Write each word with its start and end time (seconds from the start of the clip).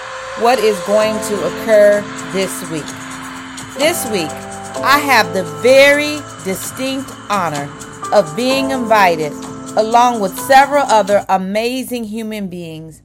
what 0.43 0.59
is 0.59 0.79
going 0.81 1.15
to 1.15 1.47
occur 1.47 2.01
this 2.33 2.71
week. 2.71 2.87
This 3.79 4.05
week, 4.11 4.31
I 4.83 4.99
have 4.99 5.35
the 5.35 5.45
very 5.63 6.19
distinct 6.45 7.11
honor 7.29 7.71
of 8.13 8.35
being 8.37 8.71
invited, 8.71 9.33
along 9.77 10.21
with 10.21 10.39
several 10.39 10.85
other 10.85 11.25
amazing 11.29 12.05
human 12.05 12.49
beings, 12.49 13.03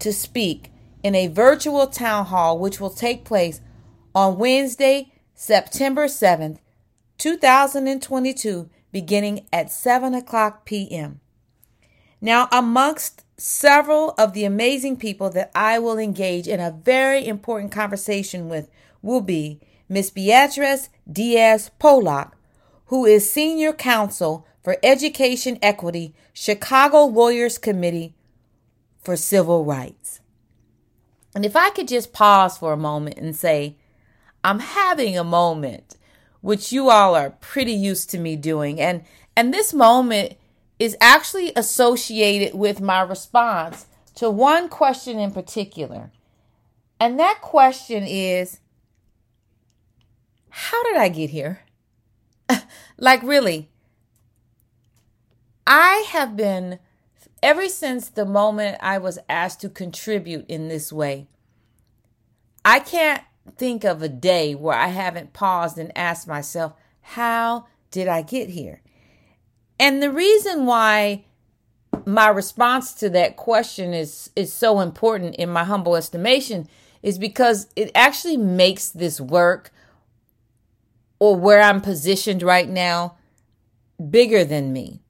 to 0.00 0.12
speak 0.12 0.70
in 1.02 1.14
a 1.14 1.28
virtual 1.28 1.86
town 1.86 2.26
hall 2.26 2.58
which 2.58 2.80
will 2.80 2.90
take 2.90 3.24
place 3.24 3.60
on 4.14 4.38
Wednesday, 4.38 5.12
September 5.34 6.06
7th, 6.06 6.58
2022, 7.18 8.68
beginning 8.90 9.46
at 9.52 9.70
7 9.70 10.14
o'clock 10.14 10.64
p.m. 10.64 11.20
Now, 12.20 12.48
amongst 12.52 13.24
several 13.42 14.14
of 14.18 14.34
the 14.34 14.44
amazing 14.44 14.96
people 14.96 15.28
that 15.28 15.50
I 15.52 15.80
will 15.80 15.98
engage 15.98 16.46
in 16.46 16.60
a 16.60 16.70
very 16.70 17.26
important 17.26 17.72
conversation 17.72 18.48
with 18.48 18.70
will 19.02 19.20
be 19.20 19.58
Miss 19.88 20.10
Beatrice 20.10 20.88
Diaz 21.10 21.72
Polak, 21.80 22.30
who 22.86 23.04
is 23.04 23.28
Senior 23.28 23.72
Counsel 23.72 24.46
for 24.62 24.76
Education 24.84 25.58
Equity, 25.60 26.14
Chicago 26.32 27.04
Lawyers 27.04 27.58
Committee 27.58 28.14
for 29.02 29.16
Civil 29.16 29.64
Rights. 29.64 30.20
And 31.34 31.44
if 31.44 31.56
I 31.56 31.70
could 31.70 31.88
just 31.88 32.12
pause 32.12 32.56
for 32.56 32.72
a 32.72 32.76
moment 32.76 33.18
and 33.18 33.34
say, 33.34 33.76
I'm 34.44 34.60
having 34.60 35.18
a 35.18 35.24
moment, 35.24 35.96
which 36.42 36.70
you 36.70 36.90
all 36.90 37.16
are 37.16 37.30
pretty 37.30 37.72
used 37.72 38.08
to 38.10 38.18
me 38.18 38.36
doing. 38.36 38.80
And, 38.80 39.02
and 39.36 39.52
this 39.52 39.74
moment 39.74 40.36
is 40.82 40.96
actually 41.00 41.52
associated 41.54 42.58
with 42.58 42.80
my 42.80 43.00
response 43.00 43.86
to 44.16 44.28
one 44.28 44.68
question 44.68 45.16
in 45.16 45.30
particular. 45.30 46.10
And 46.98 47.20
that 47.20 47.40
question 47.40 48.02
is 48.02 48.58
How 50.50 50.82
did 50.82 50.96
I 50.96 51.08
get 51.08 51.30
here? 51.30 51.60
like, 52.98 53.22
really, 53.22 53.70
I 55.68 56.04
have 56.08 56.36
been, 56.36 56.80
ever 57.44 57.68
since 57.68 58.08
the 58.08 58.26
moment 58.26 58.78
I 58.80 58.98
was 58.98 59.20
asked 59.28 59.60
to 59.60 59.68
contribute 59.68 60.46
in 60.48 60.66
this 60.66 60.92
way, 60.92 61.28
I 62.64 62.80
can't 62.80 63.22
think 63.56 63.84
of 63.84 64.02
a 64.02 64.08
day 64.08 64.56
where 64.56 64.76
I 64.76 64.88
haven't 64.88 65.32
paused 65.32 65.78
and 65.78 65.96
asked 65.96 66.26
myself, 66.26 66.72
How 67.02 67.66
did 67.92 68.08
I 68.08 68.22
get 68.22 68.50
here? 68.50 68.81
And 69.82 70.00
the 70.00 70.12
reason 70.12 70.64
why 70.64 71.24
my 72.06 72.28
response 72.28 72.94
to 72.94 73.10
that 73.10 73.36
question 73.36 73.92
is 73.92 74.30
is 74.36 74.52
so 74.52 74.78
important 74.78 75.34
in 75.34 75.48
my 75.48 75.64
humble 75.64 75.96
estimation 75.96 76.68
is 77.02 77.18
because 77.18 77.66
it 77.74 77.90
actually 77.92 78.36
makes 78.36 78.90
this 78.90 79.20
work 79.20 79.72
or 81.18 81.34
where 81.34 81.60
I'm 81.60 81.80
positioned 81.80 82.44
right 82.44 82.68
now 82.68 83.16
bigger 84.08 84.44
than 84.44 84.72
me. 84.72 85.00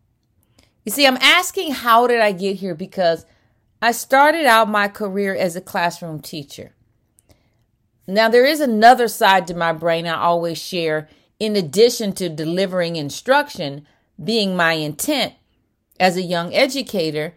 You 0.87 0.93
see, 0.93 1.07
I'm 1.07 1.19
asking 1.19 1.73
how 1.73 2.07
did 2.07 2.23
I 2.23 2.33
get 2.33 2.57
here 2.57 2.75
because 2.75 3.27
I 3.83 3.93
started 3.93 4.47
out 4.47 4.71
my 4.71 4.89
career 4.89 5.35
as 5.35 5.55
a 5.55 5.61
classroom 5.61 6.19
teacher. 6.19 6.73
Now, 8.07 8.31
there 8.31 8.47
is 8.47 8.61
another 8.61 9.09
side 9.09 9.47
to 9.49 9.55
my 9.55 9.75
brain 9.75 10.07
I 10.07 10.17
always 10.17 10.57
share 10.57 11.11
in 11.39 11.57
addition 11.57 12.15
to 12.15 12.31
delivering 12.31 12.97
instruction 12.97 13.87
being 14.23 14.57
my 14.57 14.73
intent 14.75 15.35
as 16.01 16.17
a 16.17 16.23
young 16.23 16.55
educator, 16.55 17.35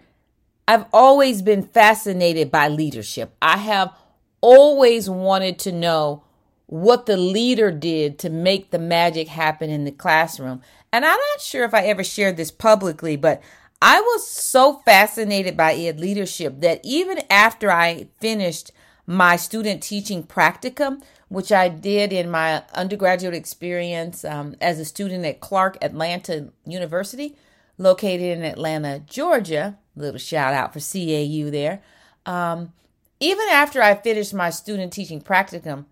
I've 0.68 0.86
always 0.92 1.42
been 1.42 1.64
fascinated 1.64 2.50
by 2.52 2.68
leadership. 2.68 3.36
I 3.42 3.58
have 3.58 3.94
always 4.42 5.10
wanted 5.10 5.60
to 5.60 5.72
know 5.72 6.24
what 6.68 7.06
the 7.06 7.18
leader 7.18 7.72
did 7.72 8.18
to 8.20 8.30
make 8.30 8.72
the 8.72 8.80
magic 8.80 9.28
happen 9.28 9.70
in 9.70 9.86
the 9.86 9.92
classroom. 9.92 10.62
And 10.92 11.06
I'm 11.06 11.20
not 11.32 11.42
sure 11.42 11.64
if 11.64 11.74
I 11.74 11.86
ever 11.86 12.04
shared 12.04 12.38
this 12.38 12.52
publicly, 12.52 13.16
but 13.16 13.42
I 13.82 14.02
was 14.02 14.28
so 14.28 14.82
fascinated 14.86 15.56
by 15.56 15.76
ed 15.76 16.00
leadership 16.00 16.62
that 16.62 16.80
even 16.84 17.22
after 17.30 17.72
I 17.72 18.08
finished 18.20 18.72
my 19.06 19.36
student 19.36 19.84
teaching 19.84 20.24
practicum, 20.24 21.04
which 21.36 21.52
I 21.52 21.68
did 21.68 22.14
in 22.14 22.32
my 22.32 22.64
undergraduate 22.74 23.34
experience 23.34 24.24
um, 24.24 24.56
as 24.62 24.80
a 24.80 24.86
student 24.86 25.26
at 25.26 25.42
Clark 25.42 25.78
Atlanta 25.82 26.54
University, 26.66 27.36
located 27.78 28.38
in 28.38 28.44
Atlanta, 28.46 29.00
Georgia. 29.00 29.78
Little 29.98 30.18
shout 30.18 30.54
out 30.54 30.72
for 30.72 30.80
CAU 30.80 31.52
there. 31.52 31.82
Um, 32.26 32.72
even 33.20 33.46
after 33.52 33.82
I 33.82 33.96
finished 33.96 34.34
my 34.34 34.50
student 34.50 34.94
teaching 34.94 35.22
practicum, 35.22 35.84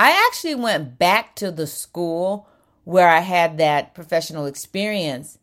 I 0.00 0.20
actually 0.26 0.56
went 0.56 0.98
back 0.98 1.36
to 1.36 1.52
the 1.52 1.68
school 1.68 2.48
where 2.82 3.08
I 3.08 3.20
had 3.20 3.56
that 3.58 3.94
professional 3.94 4.46
experience 4.46 5.38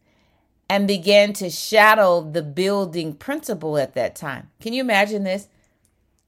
and 0.69 0.85
began 0.85 1.31
to 1.31 1.49
shadow 1.49 2.29
the 2.29 2.43
building 2.43 3.13
principal 3.13 3.77
at 3.77 3.93
that 3.93 4.17
time. 4.17 4.49
Can 4.59 4.73
you 4.73 4.81
imagine 4.81 5.23
this? 5.23 5.47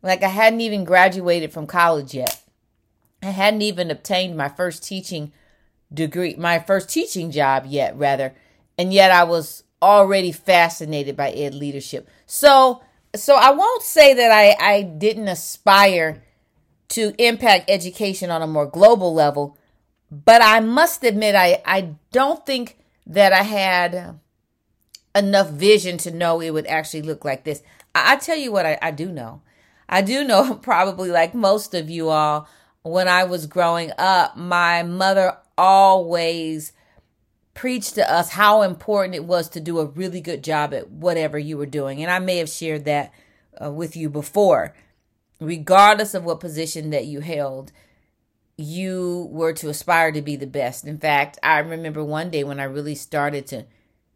Like 0.02 0.24
I 0.24 0.30
hadn't 0.30 0.62
even 0.62 0.86
graduated 0.86 1.52
from 1.52 1.68
college 1.68 2.14
yet. 2.14 2.37
I 3.22 3.28
hadn't 3.28 3.62
even 3.62 3.92
obtained 3.92 4.38
my 4.38 4.50
first 4.50 4.84
teaching 4.84 5.32
degree, 5.94 6.36
my 6.36 6.60
first 6.60 6.90
teaching 6.90 7.32
job 7.32 7.66
yet, 7.68 7.98
rather, 7.98 8.34
and 8.78 8.94
yet 8.94 9.12
I 9.12 9.24
was 9.24 9.64
already 9.82 10.32
fascinated 10.32 11.16
by 11.16 11.32
ed 11.32 11.54
leadership. 11.54 12.10
So, 12.26 12.82
so 13.16 13.36
I 13.36 13.52
won't 13.52 13.84
say 13.84 14.14
that 14.14 14.32
I, 14.32 14.56
I 14.60 14.82
didn't 14.82 15.28
aspire 15.28 16.24
to 16.90 17.14
impact 17.18 17.70
education 17.70 18.32
on 18.32 18.42
a 18.42 18.48
more 18.48 18.66
global 18.66 19.14
level, 19.14 19.58
but 20.12 20.42
I 20.42 20.60
must 20.60 21.04
admit 21.04 21.36
I, 21.36 21.62
I 21.66 21.96
don't 22.12 22.46
think 22.46 22.78
that 23.06 23.34
I 23.34 23.44
had 23.44 24.20
enough 25.16 25.50
vision 25.50 25.98
to 25.98 26.12
know 26.12 26.40
it 26.40 26.52
would 26.52 26.68
actually 26.68 27.02
look 27.02 27.26
like 27.26 27.44
this. 27.44 27.62
I, 27.94 28.14
I 28.14 28.16
tell 28.18 28.38
you 28.38 28.52
what 28.52 28.66
I, 28.66 28.78
I 28.82 28.92
do 28.92 29.12
know. 29.12 29.42
I 29.90 30.02
do 30.02 30.24
know, 30.24 30.56
probably 30.62 31.10
like 31.10 31.34
most 31.34 31.74
of 31.74 31.90
you 31.90 32.10
all, 32.10 32.48
when 32.88 33.08
I 33.08 33.24
was 33.24 33.46
growing 33.46 33.92
up, 33.98 34.38
my 34.38 34.84
mother 34.84 35.38
always 35.58 36.74
preached 37.54 37.96
to 37.96 38.12
us 38.12 38.30
how 38.30 38.62
important 38.62 39.16
it 39.16 39.26
was 39.26 39.50
to 39.50 39.60
do 39.60 39.80
a 39.80 39.86
really 39.86 40.22
good 40.22 40.44
job 40.44 40.74
at 40.74 40.90
whatever 40.92 41.40
you 41.40 41.58
were 41.58 41.66
doing. 41.66 42.02
And 42.02 42.12
I 42.12 42.20
may 42.20 42.38
have 42.38 42.50
shared 42.50 42.86
that 42.86 43.12
uh, 43.60 43.72
with 43.72 43.96
you 43.96 44.10
before. 44.10 44.76
Regardless 45.40 46.14
of 46.14 46.24
what 46.24 46.40
position 46.40 46.92
that 46.92 47.06
you 47.06 47.20
held, 47.20 47.72
you 48.58 49.28
were 49.32 49.54
to 49.54 49.70
aspire 49.70 50.12
to 50.12 50.22
be 50.22 50.36
the 50.36 50.48
best. 50.48 50.86
In 50.86 50.98
fact, 50.98 51.38
I 51.44 51.60
remember 51.60 52.04
one 52.04 52.30
day 52.30 52.44
when 52.44 52.60
I 52.60 52.64
really 52.64 52.96
started 52.96 53.48
to 53.48 53.66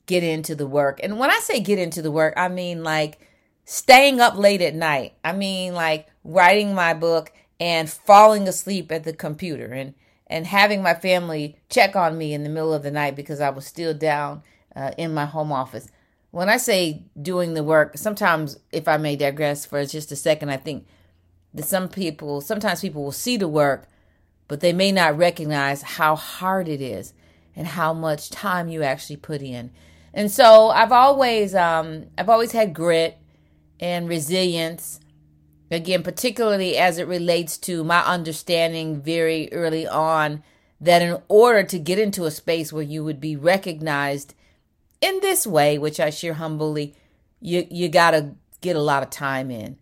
get 0.06 0.24
into 0.24 0.56
the 0.56 0.68
work. 0.68 1.00
And 1.02 1.20
when 1.20 1.30
I 1.30 1.40
say 1.40 1.60
get 1.60 1.80
into 1.80 2.02
the 2.02 2.12
work, 2.12 2.34
I 2.38 2.48
mean 2.48 2.84
like 2.84 3.20
staying 3.66 4.20
up 4.20 4.36
late 4.36 4.62
at 4.62 4.75
night. 4.75 5.13
I 5.24 5.34
mean 5.34 5.74
like 5.74 6.07
writing 6.24 6.74
my 6.74 6.94
book 6.94 7.31
and 7.62 7.88
falling 7.88 8.48
asleep 8.48 8.92
at 8.92 9.04
the 9.04 9.13
computer 9.13 9.68
and 9.68 9.94
and 10.25 10.48
having 10.48 10.81
my 10.81 10.94
family 10.94 11.58
check 11.69 11.96
on 11.96 12.18
me 12.18 12.34
in 12.34 12.44
the 12.44 12.50
middle 12.50 12.74
of 12.74 12.84
the 12.84 12.92
night 12.92 13.16
because 13.18 13.42
I 13.42 13.50
was 13.50 13.68
still 13.68 13.94
down 13.94 14.44
uh, 14.75 14.92
in 14.98 15.13
my 15.13 15.25
home 15.25 15.52
office. 15.52 15.90
When 16.31 16.48
I 16.48 16.56
say 16.56 17.04
doing 17.22 17.54
the 17.54 17.66
work, 17.66 17.98
sometimes 17.98 18.58
if 18.72 18.88
I 18.88 18.96
may 18.96 19.18
digress 19.18 19.66
for 19.66 19.86
just 19.86 20.10
a 20.10 20.16
second, 20.16 20.50
I 20.50 20.56
think 20.56 20.88
that 21.54 21.66
some 21.66 21.90
people, 21.90 22.40
sometimes 22.40 22.80
people 22.80 23.04
will 23.04 23.12
see 23.12 23.36
the 23.36 23.50
work, 23.50 23.90
but 24.48 24.62
they 24.62 24.72
may 24.72 24.94
not 24.94 25.18
recognize 25.18 25.81
how 25.81 26.16
hard 26.16 26.69
it 26.69 26.80
is 26.80 27.14
and 27.54 27.68
how 27.68 27.94
much 27.94 28.30
time 28.30 28.69
you 28.69 28.84
actually 28.84 29.18
put 29.18 29.42
in. 29.42 29.69
And 30.14 30.31
so 30.31 30.69
I've 30.69 30.94
always, 30.94 31.54
um, 31.54 32.06
I've 32.18 32.30
always 32.30 32.54
had 32.54 32.74
grit 32.74 33.18
and 33.81 34.07
resilience 34.07 35.02
Again, 35.71 36.03
particularly 36.03 36.77
as 36.77 36.97
it 36.97 37.07
relates 37.07 37.57
to 37.59 37.85
my 37.85 38.01
understanding 38.01 39.01
very 39.01 39.51
early 39.53 39.88
on 39.88 40.44
that 40.81 41.01
in 41.01 41.21
order 41.29 41.63
to 41.63 41.79
get 41.79 41.97
into 41.97 42.25
a 42.25 42.31
space 42.31 42.73
where 42.73 42.83
you 42.83 43.06
would 43.06 43.21
be 43.21 43.38
recognized 43.38 44.35
in 45.00 45.19
this 45.21 45.47
way, 45.47 45.77
which 45.77 46.00
I 46.00 46.09
share 46.09 46.33
humbly, 46.33 46.95
you 47.39 47.65
you 47.71 47.88
gotta 47.88 48.35
get 48.59 48.75
a 48.75 48.81
lot 48.81 49.01
of 49.01 49.09
time 49.09 49.50
in. 49.50 49.77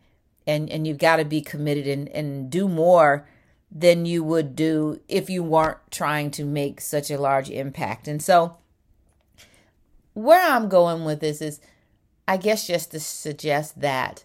And 0.46 0.70
and 0.70 0.86
you've 0.86 1.00
got 1.00 1.18
to 1.18 1.26
be 1.26 1.42
committed 1.42 1.88
and, 1.88 2.08
and 2.10 2.50
do 2.50 2.68
more 2.68 3.28
than 3.72 4.06
you 4.06 4.24
would 4.24 4.56
do 4.56 5.00
if 5.08 5.30
you 5.30 5.44
weren't 5.44 5.78
trying 5.92 6.32
to 6.32 6.44
make 6.44 6.82
such 6.82 7.12
a 7.12 7.20
large 7.20 7.50
impact. 7.50 8.08
And 8.08 8.22
so 8.22 8.58
where 10.14 10.42
I'm 10.42 10.70
going 10.70 11.04
with 11.04 11.20
this 11.20 11.42
is 11.42 11.60
I 12.28 12.38
guess 12.38 12.68
just 12.68 12.92
to 12.92 13.00
suggest 13.00 13.82
that 13.82 14.24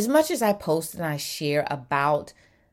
as 0.00 0.08
much 0.08 0.30
as 0.30 0.40
I 0.40 0.54
post 0.54 0.94
and 0.94 1.04
I 1.04 1.18
share 1.18 1.66
about 1.70 2.32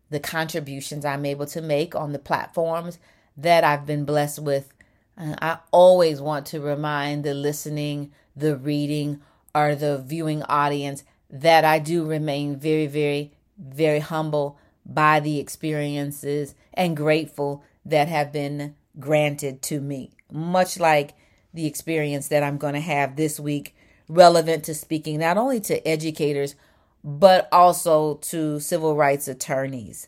the 0.09 0.21
contributions 0.21 1.03
I'm 1.03 1.25
able 1.25 1.45
to 1.47 1.61
make 1.61 1.93
on 1.93 2.13
the 2.13 2.19
platforms 2.19 2.99
that 3.35 3.65
I've 3.65 3.85
been 3.85 4.05
blessed 4.05 4.39
with, 4.39 4.73
uh, 5.17 5.35
I 5.41 5.57
always 5.71 6.21
want 6.21 6.45
to 6.47 6.61
remind 6.61 7.25
the 7.25 7.33
listening, 7.33 8.13
the 8.33 8.55
reading, 8.55 9.19
or 9.53 9.75
the 9.75 9.97
viewing 9.97 10.41
audience 10.43 11.03
that 11.29 11.65
I 11.65 11.79
do 11.79 12.05
remain 12.05 12.55
very, 12.55 12.87
very, 12.87 13.33
very 13.57 13.99
humble 13.99 14.57
by 14.85 15.19
the 15.19 15.37
experiences 15.37 16.55
and 16.73 16.95
grateful 16.95 17.61
that 17.83 18.07
have 18.07 18.31
been 18.31 18.73
granted 19.01 19.61
to 19.63 19.81
me. 19.81 20.11
Much 20.31 20.79
like 20.79 21.13
the 21.53 21.65
experience 21.65 22.29
that 22.29 22.41
I'm 22.41 22.57
going 22.57 22.75
to 22.75 22.79
have 22.79 23.17
this 23.17 23.37
week, 23.37 23.75
relevant 24.07 24.63
to 24.63 24.73
speaking 24.73 25.19
not 25.19 25.35
only 25.35 25.59
to 25.59 25.85
educators, 25.85 26.55
but 27.03 27.47
also 27.51 28.15
to 28.15 28.59
civil 28.59 28.95
rights 28.95 29.27
attorneys. 29.27 30.07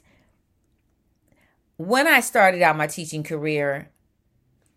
When 1.78 2.08
I 2.08 2.20
started 2.20 2.62
out 2.62 2.78
my 2.78 2.88
teaching 2.88 3.24
career, 3.24 3.90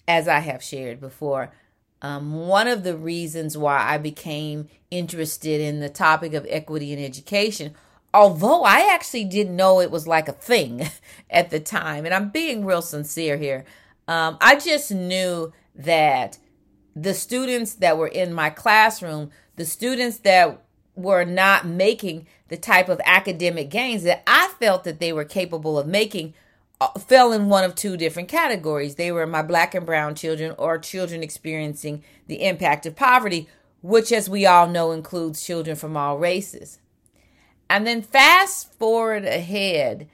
as 0.06 0.28
I 0.28 0.38
have 0.40 0.62
shared 0.62 1.00
before, 1.00 1.52
um, 2.00 2.46
one 2.46 2.68
of 2.68 2.82
the 2.82 2.96
reasons 2.96 3.56
why 3.56 3.78
I 3.78 3.98
became 3.98 4.68
interested 4.90 5.60
in 5.60 5.80
the 5.80 5.88
topic 5.88 6.34
of 6.34 6.46
equity 6.48 6.92
in 6.92 6.98
education, 6.98 7.74
although 8.12 8.62
I 8.64 8.92
actually 8.92 9.24
didn't 9.24 9.56
know 9.56 9.80
it 9.80 9.90
was 9.90 10.06
like 10.06 10.28
a 10.28 10.32
thing 10.32 10.88
at 11.30 11.50
the 11.50 11.60
time, 11.60 12.04
and 12.04 12.14
I'm 12.14 12.30
being 12.30 12.64
real 12.64 12.82
sincere 12.82 13.36
here, 13.36 13.64
um, 14.08 14.36
I 14.40 14.56
just 14.56 14.90
knew 14.90 15.52
that 15.74 16.38
the 16.94 17.14
students 17.14 17.74
that 17.74 17.96
were 17.96 18.08
in 18.08 18.34
my 18.34 18.50
classroom, 18.50 19.30
the 19.56 19.64
students 19.64 20.18
that 20.18 20.62
were 20.94 21.24
not 21.24 21.66
making 21.66 22.26
the 22.48 22.56
type 22.56 22.88
of 22.88 23.00
academic 23.04 23.70
gains 23.70 24.02
that 24.02 24.22
I 24.26 24.52
felt 24.58 24.84
that 24.84 25.00
they 25.00 25.12
were 25.12 25.24
capable 25.24 25.78
of 25.78 25.86
making 25.86 26.34
uh, 26.80 26.98
fell 26.98 27.32
in 27.32 27.48
one 27.48 27.64
of 27.64 27.74
two 27.74 27.96
different 27.96 28.28
categories. 28.28 28.96
They 28.96 29.12
were 29.12 29.26
my 29.26 29.42
black 29.42 29.74
and 29.74 29.86
brown 29.86 30.14
children 30.14 30.54
or 30.58 30.78
children 30.78 31.22
experiencing 31.22 32.02
the 32.26 32.44
impact 32.44 32.86
of 32.86 32.96
poverty, 32.96 33.48
which, 33.82 34.12
as 34.12 34.28
we 34.28 34.44
all 34.46 34.66
know, 34.66 34.90
includes 34.90 35.44
children 35.44 35.76
from 35.76 35.96
all 35.96 36.18
races. 36.18 36.78
And 37.70 37.86
then 37.86 38.02
fast 38.02 38.72
forward 38.74 39.24
ahead, 39.24 40.08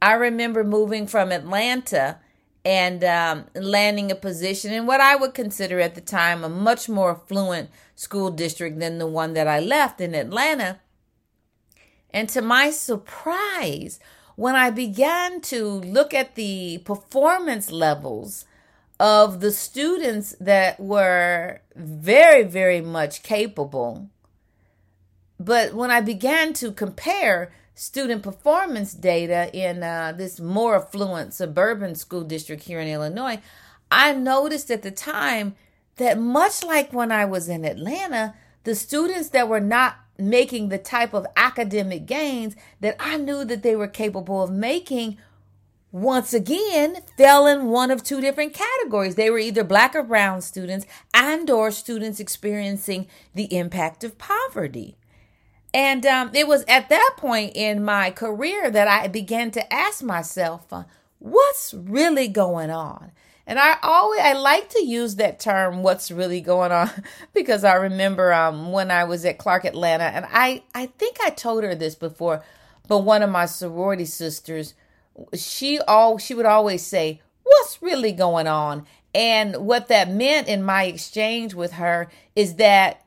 I 0.00 0.14
remember 0.14 0.64
moving 0.64 1.06
from 1.06 1.32
Atlanta 1.32 2.18
and 2.64 3.02
um, 3.02 3.44
landing 3.54 4.10
a 4.12 4.14
position 4.14 4.72
in 4.72 4.86
what 4.86 5.00
I 5.00 5.16
would 5.16 5.34
consider 5.34 5.80
at 5.80 5.94
the 5.94 6.00
time 6.00 6.44
a 6.44 6.48
much 6.48 6.88
more 6.88 7.12
affluent 7.12 7.70
school 7.96 8.30
district 8.30 8.78
than 8.78 8.98
the 8.98 9.06
one 9.06 9.32
that 9.34 9.48
I 9.48 9.58
left 9.60 10.00
in 10.00 10.14
Atlanta. 10.14 10.80
And 12.10 12.28
to 12.30 12.42
my 12.42 12.70
surprise, 12.70 13.98
when 14.36 14.54
I 14.54 14.70
began 14.70 15.40
to 15.42 15.64
look 15.64 16.14
at 16.14 16.34
the 16.34 16.78
performance 16.84 17.70
levels 17.70 18.44
of 19.00 19.40
the 19.40 19.50
students 19.50 20.36
that 20.40 20.78
were 20.78 21.60
very, 21.74 22.44
very 22.44 22.80
much 22.80 23.22
capable, 23.22 24.08
but 25.40 25.74
when 25.74 25.90
I 25.90 26.00
began 26.00 26.52
to 26.54 26.70
compare 26.70 27.52
student 27.74 28.22
performance 28.22 28.92
data 28.94 29.50
in 29.52 29.82
uh, 29.82 30.12
this 30.16 30.40
more 30.40 30.76
affluent 30.76 31.34
suburban 31.34 31.94
school 31.94 32.22
district 32.22 32.64
here 32.64 32.80
in 32.80 32.88
Illinois, 32.88 33.40
I 33.90 34.12
noticed 34.12 34.70
at 34.70 34.82
the 34.82 34.90
time 34.90 35.54
that 35.96 36.18
much 36.18 36.64
like 36.64 36.92
when 36.92 37.12
I 37.12 37.24
was 37.24 37.48
in 37.48 37.64
Atlanta, 37.64 38.34
the 38.64 38.74
students 38.74 39.30
that 39.30 39.48
were 39.48 39.60
not 39.60 39.96
making 40.18 40.68
the 40.68 40.78
type 40.78 41.14
of 41.14 41.26
academic 41.36 42.06
gains 42.06 42.54
that 42.80 42.96
I 43.00 43.16
knew 43.16 43.44
that 43.44 43.62
they 43.62 43.74
were 43.74 43.88
capable 43.88 44.42
of 44.42 44.50
making 44.50 45.18
once 45.90 46.32
again 46.32 46.96
fell 47.18 47.46
in 47.46 47.66
one 47.66 47.90
of 47.90 48.02
two 48.02 48.20
different 48.20 48.54
categories. 48.54 49.14
They 49.14 49.30
were 49.30 49.38
either 49.38 49.64
black 49.64 49.94
or 49.94 50.02
brown 50.02 50.40
students 50.40 50.86
and 51.12 51.50
or 51.50 51.70
students 51.70 52.18
experiencing 52.18 53.08
the 53.34 53.54
impact 53.54 54.04
of 54.04 54.16
poverty 54.16 54.96
and 55.74 56.04
um, 56.04 56.30
it 56.34 56.46
was 56.46 56.64
at 56.68 56.88
that 56.90 57.14
point 57.16 57.52
in 57.54 57.84
my 57.84 58.10
career 58.10 58.70
that 58.70 58.88
I 58.88 59.08
began 59.08 59.50
to 59.52 59.72
ask 59.72 60.02
myself, 60.02 60.72
uh, 60.72 60.84
what's 61.18 61.72
really 61.72 62.28
going 62.28 62.70
on? 62.70 63.12
And 63.46 63.58
I 63.58 63.78
always 63.82 64.20
I 64.20 64.34
like 64.34 64.68
to 64.70 64.84
use 64.84 65.16
that 65.16 65.40
term, 65.40 65.82
what's 65.82 66.10
really 66.10 66.40
going 66.40 66.72
on, 66.72 66.90
because 67.34 67.64
I 67.64 67.74
remember 67.74 68.32
um, 68.32 68.70
when 68.70 68.90
I 68.90 69.04
was 69.04 69.24
at 69.24 69.38
Clark 69.38 69.64
Atlanta, 69.64 70.04
and 70.04 70.26
I, 70.30 70.62
I 70.74 70.86
think 70.86 71.16
I 71.22 71.30
told 71.30 71.64
her 71.64 71.74
this 71.74 71.94
before, 71.94 72.44
but 72.86 72.98
one 72.98 73.22
of 73.22 73.30
my 73.30 73.46
sorority 73.46 74.04
sisters, 74.04 74.74
she 75.34 75.80
all 75.80 76.18
she 76.18 76.34
would 76.34 76.46
always 76.46 76.84
say, 76.84 77.20
What's 77.42 77.82
really 77.82 78.12
going 78.12 78.46
on? 78.46 78.86
And 79.14 79.56
what 79.56 79.88
that 79.88 80.10
meant 80.10 80.48
in 80.48 80.62
my 80.62 80.84
exchange 80.84 81.54
with 81.54 81.72
her 81.72 82.08
is 82.34 82.54
that 82.54 83.01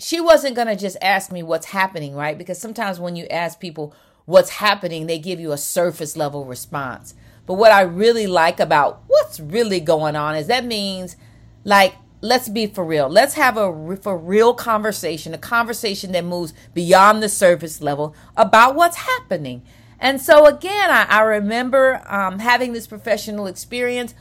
she 0.00 0.20
wasn't 0.20 0.56
going 0.56 0.68
to 0.68 0.76
just 0.76 0.96
ask 1.02 1.30
me 1.30 1.42
what's 1.42 1.66
happening, 1.66 2.14
right? 2.14 2.36
Because 2.36 2.58
sometimes 2.58 2.98
when 2.98 3.16
you 3.16 3.26
ask 3.26 3.60
people 3.60 3.94
what's 4.24 4.50
happening, 4.50 5.06
they 5.06 5.18
give 5.18 5.40
you 5.40 5.52
a 5.52 5.58
surface 5.58 6.16
level 6.16 6.44
response. 6.44 7.14
But 7.46 7.54
what 7.54 7.72
I 7.72 7.82
really 7.82 8.26
like 8.26 8.60
about 8.60 9.02
what's 9.06 9.40
really 9.40 9.80
going 9.80 10.16
on 10.16 10.36
is 10.36 10.46
that 10.46 10.64
means, 10.64 11.16
like, 11.64 11.94
let's 12.20 12.48
be 12.48 12.66
for 12.66 12.84
real. 12.84 13.08
Let's 13.08 13.34
have 13.34 13.56
a 13.56 13.96
for 13.96 14.16
real 14.16 14.54
conversation, 14.54 15.34
a 15.34 15.38
conversation 15.38 16.12
that 16.12 16.24
moves 16.24 16.52
beyond 16.74 17.22
the 17.22 17.28
surface 17.28 17.80
level 17.80 18.14
about 18.36 18.74
what's 18.74 18.98
happening. 18.98 19.62
And 19.98 20.20
so, 20.20 20.46
again, 20.46 20.90
I, 20.90 21.06
I 21.08 21.20
remember 21.22 22.02
um, 22.06 22.38
having 22.38 22.72
this 22.72 22.86
professional 22.86 23.46
experience 23.46 24.14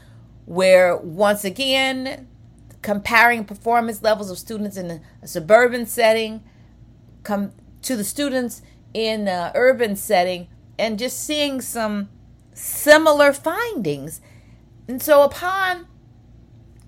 where, 0.45 0.97
once 0.97 1.45
again, 1.45 2.27
comparing 2.81 3.45
performance 3.45 4.01
levels 4.01 4.29
of 4.29 4.37
students 4.37 4.77
in 4.77 5.01
a 5.21 5.27
suburban 5.27 5.85
setting 5.85 6.43
come 7.23 7.51
to 7.81 7.95
the 7.95 8.03
students 8.03 8.61
in 8.93 9.27
an 9.27 9.51
urban 9.55 9.95
setting 9.95 10.47
and 10.77 10.97
just 10.97 11.23
seeing 11.23 11.61
some 11.61 12.09
similar 12.53 13.33
findings. 13.33 14.21
And 14.87 15.01
so 15.01 15.23
upon 15.23 15.87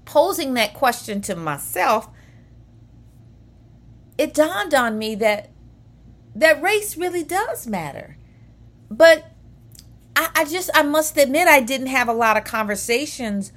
posing 0.05 0.53
that 0.55 0.73
question 0.73 1.21
to 1.21 1.35
myself, 1.35 2.09
it 4.17 4.33
dawned 4.33 4.73
on 4.73 4.97
me 4.97 5.15
that 5.15 5.49
that 6.35 6.61
race 6.61 6.95
really 6.95 7.23
does 7.23 7.67
matter. 7.67 8.17
But 8.89 9.31
I, 10.15 10.29
I 10.35 10.45
just 10.45 10.69
I 10.73 10.83
must 10.83 11.17
admit 11.17 11.47
I 11.47 11.61
didn't 11.61 11.87
have 11.87 12.07
a 12.07 12.13
lot 12.13 12.37
of 12.37 12.43
conversations 12.43 13.51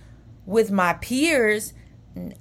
with 0.46 0.70
my 0.70 0.94
peers 0.94 1.72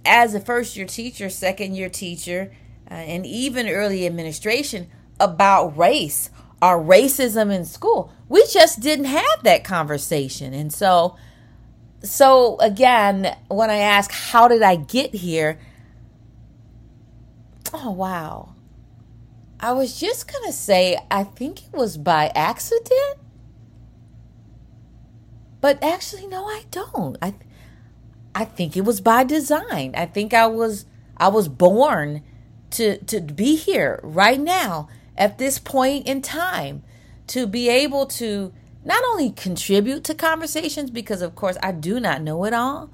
as 0.06 0.34
a 0.34 0.40
first 0.40 0.76
year 0.78 0.86
teacher, 0.86 1.30
second 1.30 1.76
year 1.76 1.90
teacher, 1.90 2.52
uh, 2.90 2.94
and 2.94 3.26
even 3.26 3.68
early 3.68 4.06
administration 4.06 4.88
about 5.20 5.78
race 5.78 6.30
or 6.62 6.82
racism 6.82 7.52
in 7.54 7.66
school. 7.66 8.12
We 8.30 8.46
just 8.48 8.80
didn't 8.80 9.06
have 9.06 9.44
that 9.44 9.64
conversation. 9.64 10.54
And 10.54 10.72
so, 10.72 11.18
so 12.02 12.58
again, 12.60 13.36
when 13.48 13.70
I 13.70 13.78
ask, 13.78 14.12
how 14.12 14.48
did 14.48 14.62
I 14.62 14.76
get 14.76 15.14
here? 15.14 15.60
Oh, 17.74 17.92
wow. 17.92 18.56
I 19.60 19.72
was 19.72 20.00
just 20.00 20.32
going 20.32 20.46
to 20.46 20.52
say, 20.52 20.98
I 21.10 21.24
think 21.24 21.66
it 21.66 21.74
was 21.74 21.98
by 21.98 22.32
accident. 22.36 23.18
But 25.62 25.82
actually, 25.82 26.28
no, 26.28 26.46
I 26.46 26.64
don't. 26.72 27.18
I 27.22 27.34
I 28.36 28.46
think 28.46 28.76
it 28.76 28.82
was 28.82 29.02
by 29.02 29.24
design. 29.24 29.94
I 29.96 30.06
think 30.06 30.34
I 30.34 30.48
was 30.48 30.86
I 31.18 31.28
was 31.28 31.48
born 31.48 32.24
to 32.72 32.98
to 32.98 33.22
be 33.22 33.56
here 33.56 34.00
right 34.04 34.40
now 34.40 34.90
at 35.18 35.38
this 35.38 35.60
point 35.60 36.08
in 36.08 36.22
time 36.22 36.84
to 37.28 37.46
be 37.46 37.70
able 37.70 38.06
to 38.06 38.52
not 38.84 39.04
only 39.12 39.32
contribute 39.32 40.04
to 40.04 40.16
conversations 40.16 40.90
because 40.90 41.22
of 41.22 41.36
course 41.36 41.58
I 41.62 41.72
do 41.72 42.00
not 42.00 42.22
know 42.22 42.44
it 42.46 42.54
all, 42.54 42.90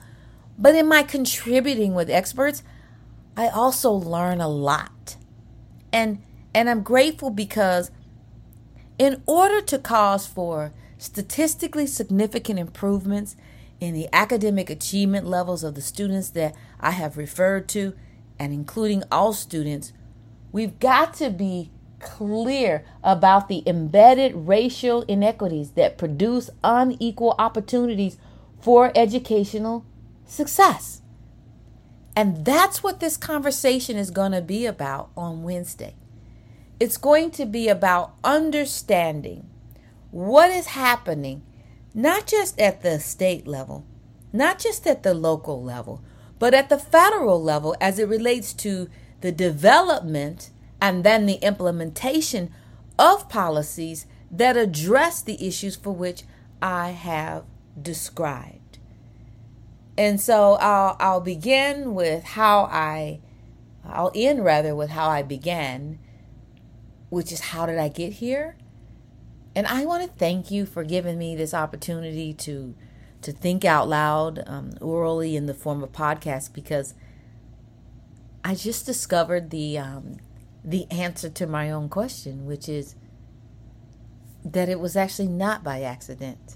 but 0.57 0.75
in 0.75 0.87
my 0.87 1.03
contributing 1.03 1.95
with 1.95 2.09
experts, 2.09 2.63
I 3.35 3.47
also 3.47 3.91
learn 3.91 4.41
a 4.41 4.47
lot. 4.47 5.15
And 5.93 6.21
and 6.53 6.69
I'm 6.69 6.83
grateful 6.83 7.29
because 7.29 7.91
in 8.97 9.23
order 9.25 9.61
to 9.61 9.79
cause 9.79 10.27
for 10.27 10.73
statistically 10.97 11.87
significant 11.87 12.59
improvements 12.59 13.37
in 13.79 13.93
the 13.93 14.09
academic 14.13 14.69
achievement 14.69 15.25
levels 15.25 15.63
of 15.63 15.75
the 15.75 15.81
students 15.81 16.29
that 16.31 16.55
I 16.79 16.91
have 16.91 17.17
referred 17.17 17.67
to, 17.69 17.93
and 18.37 18.53
including 18.53 19.03
all 19.11 19.33
students, 19.33 19.93
We've 20.51 20.79
got 20.79 21.13
to 21.15 21.29
be 21.29 21.69
clear 21.99 22.83
about 23.03 23.49
the 23.49 23.61
embedded 23.67 24.33
racial 24.35 25.03
inequities 25.03 25.71
that 25.71 25.97
produce 25.97 26.49
unequal 26.63 27.35
opportunities 27.37 28.17
for 28.59 28.91
educational 28.95 29.85
success. 30.25 31.01
And 32.15 32.45
that's 32.45 32.81
what 32.81 32.99
this 32.99 33.15
conversation 33.15 33.95
is 33.95 34.11
going 34.11 34.31
to 34.31 34.41
be 34.41 34.65
about 34.65 35.09
on 35.15 35.43
Wednesday. 35.43 35.95
It's 36.79 36.97
going 36.97 37.31
to 37.31 37.45
be 37.45 37.67
about 37.67 38.15
understanding 38.23 39.47
what 40.11 40.49
is 40.49 40.67
happening, 40.67 41.43
not 41.93 42.27
just 42.27 42.59
at 42.59 42.81
the 42.81 42.99
state 42.99 43.47
level, 43.47 43.85
not 44.31 44.59
just 44.59 44.85
at 44.85 45.03
the 45.03 45.13
local 45.13 45.63
level, 45.63 46.01
but 46.37 46.53
at 46.53 46.69
the 46.69 46.79
federal 46.79 47.41
level 47.41 47.75
as 47.81 47.99
it 47.99 48.07
relates 48.07 48.53
to 48.53 48.89
the 49.21 49.31
development 49.31 50.51
and 50.81 51.03
then 51.03 51.25
the 51.25 51.35
implementation 51.35 52.51
of 52.97 53.29
policies 53.29 54.05
that 54.31 54.55
address 54.55 55.21
the 55.21 55.45
issues 55.45 55.75
for 55.75 55.91
which 55.91 56.23
I 56.61 56.89
have 56.89 57.43
described. 57.81 58.77
And 59.97 60.21
so 60.21 60.53
I'll, 60.53 60.95
I'll 60.99 61.21
begin 61.21 61.93
with 61.93 62.23
how 62.23 62.69
I, 62.71 63.19
I'll 63.85 64.11
end 64.15 64.45
rather 64.45 64.75
with 64.75 64.91
how 64.91 65.09
I 65.09 65.23
began, 65.23 65.99
which 67.09 67.31
is 67.31 67.39
how 67.41 67.65
did 67.65 67.77
I 67.77 67.89
get 67.89 68.13
here? 68.13 68.55
And 69.59 69.67
I 69.67 69.83
want 69.83 70.03
to 70.03 70.17
thank 70.17 70.51
you 70.51 70.65
for 70.65 70.85
giving 70.85 71.17
me 71.17 71.35
this 71.35 71.53
opportunity 71.53 72.33
to 72.33 72.75
to 73.23 73.33
think 73.33 73.65
out 73.65 73.89
loud 73.89 74.41
um, 74.47 74.71
orally 74.79 75.35
in 75.35 75.47
the 75.47 75.53
form 75.53 75.83
of 75.83 75.91
podcast 75.91 76.53
because 76.53 76.93
I 78.41 78.55
just 78.55 78.85
discovered 78.85 79.49
the 79.49 79.77
um, 79.77 80.19
the 80.63 80.89
answer 80.89 81.29
to 81.31 81.45
my 81.45 81.71
own 81.71 81.89
question, 81.89 82.45
which 82.45 82.69
is 82.69 82.95
that 84.45 84.69
it 84.69 84.79
was 84.79 84.95
actually 84.95 85.27
not 85.27 85.61
by 85.61 85.81
accident. 85.81 86.55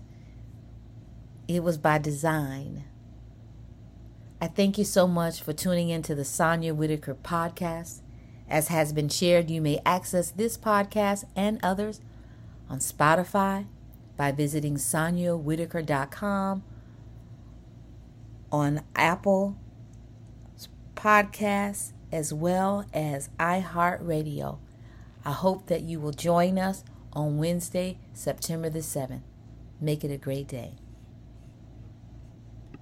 It 1.50 1.62
was 1.62 1.77
by 1.77 1.98
design. 1.98 2.86
I 4.39 4.48
thank 4.48 4.77
you 4.77 4.86
so 4.86 5.10
much 5.10 5.41
for 5.41 5.51
tuning 5.51 5.89
into 5.89 6.15
the 6.15 6.24
Sonia 6.24 6.74
Whitaker 6.74 7.15
podcast. 7.15 8.00
As 8.48 8.69
has 8.69 8.93
been 8.93 9.10
shared, 9.10 9.50
you 9.50 9.60
may 9.60 9.81
access 9.86 10.31
this 10.31 10.57
podcast 10.57 11.25
and 11.36 11.60
others 11.62 12.00
on 12.74 12.80
Spotify 12.80 13.68
by 14.18 14.32
visiting 14.32 14.77
soniawhitaker.com, 14.77 16.63
on 18.51 18.82
Apple 18.96 19.56
Podcasts, 20.96 21.94
as 22.12 22.34
well 22.34 22.86
as 22.92 23.30
iHeartRadio. 23.39 24.58
I 25.24 25.32
hope 25.32 25.68
that 25.68 25.82
you 25.82 26.00
will 26.00 26.12
join 26.12 26.58
us 26.58 26.84
on 27.13 27.38
Wednesday, 27.38 28.00
September 28.13 28.72
the 28.72 28.80
7th. 28.80 29.22
Make 29.80 30.03
it 30.03 30.12
a 30.12 30.18
great 30.18 30.48
day. 30.48 30.74